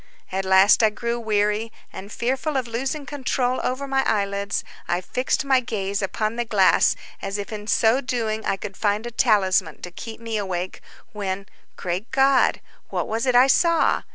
[0.31, 5.45] At last I grew weary, and fearful of losing control over my eyelids, I fixed
[5.45, 9.83] my gaze upon the glass, as if in so doing I should find a talisman
[9.83, 10.81] to keep me awake,
[11.13, 11.45] when,
[11.77, 12.61] great God!
[12.89, 14.01] what was it I saw!